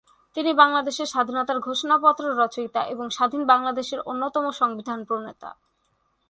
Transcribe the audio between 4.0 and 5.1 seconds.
অন্যতম সংবিধান